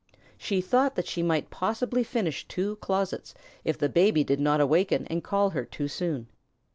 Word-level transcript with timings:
She 0.35 0.61
thought 0.61 0.95
that 0.95 1.05
she 1.05 1.21
might 1.21 1.51
possibly 1.51 2.03
finish 2.03 2.47
two 2.47 2.77
closets 2.77 3.35
if 3.63 3.77
the 3.77 3.87
baby 3.87 4.23
did 4.23 4.39
not 4.39 4.59
awaken 4.59 5.05
and 5.11 5.23
call 5.23 5.51
her 5.51 5.63
too 5.63 5.87
soon. 5.87 6.27